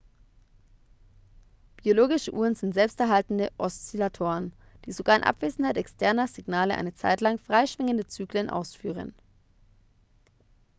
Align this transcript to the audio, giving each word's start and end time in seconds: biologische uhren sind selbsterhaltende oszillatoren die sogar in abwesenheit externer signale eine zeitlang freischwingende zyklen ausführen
biologische 1.75 2.33
uhren 2.33 2.55
sind 2.55 2.73
selbsterhaltende 2.73 3.51
oszillatoren 3.59 4.51
die 4.85 4.93
sogar 4.93 5.15
in 5.15 5.21
abwesenheit 5.23 5.77
externer 5.77 6.27
signale 6.27 6.73
eine 6.75 6.95
zeitlang 6.95 7.37
freischwingende 7.37 8.07
zyklen 8.07 8.49
ausführen 8.49 9.13